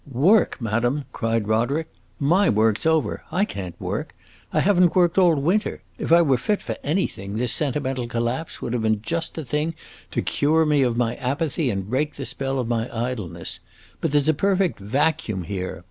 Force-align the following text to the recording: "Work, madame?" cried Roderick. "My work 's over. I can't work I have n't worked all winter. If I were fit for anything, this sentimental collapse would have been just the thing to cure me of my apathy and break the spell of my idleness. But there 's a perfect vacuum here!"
"Work, 0.11 0.59
madame?" 0.59 1.05
cried 1.13 1.47
Roderick. 1.47 1.87
"My 2.19 2.49
work 2.49 2.79
's 2.79 2.87
over. 2.87 3.21
I 3.31 3.45
can't 3.45 3.79
work 3.79 4.15
I 4.51 4.59
have 4.61 4.79
n't 4.81 4.95
worked 4.95 5.19
all 5.19 5.35
winter. 5.35 5.83
If 5.99 6.11
I 6.11 6.23
were 6.23 6.39
fit 6.39 6.59
for 6.59 6.75
anything, 6.83 7.35
this 7.35 7.53
sentimental 7.53 8.07
collapse 8.07 8.63
would 8.63 8.73
have 8.73 8.81
been 8.81 9.03
just 9.03 9.35
the 9.35 9.45
thing 9.45 9.75
to 10.09 10.23
cure 10.23 10.65
me 10.65 10.81
of 10.81 10.97
my 10.97 11.17
apathy 11.17 11.69
and 11.69 11.87
break 11.87 12.15
the 12.15 12.25
spell 12.25 12.57
of 12.57 12.67
my 12.67 12.89
idleness. 12.91 13.59
But 13.99 14.11
there 14.11 14.23
's 14.23 14.27
a 14.27 14.33
perfect 14.33 14.79
vacuum 14.79 15.43
here!" 15.43 15.79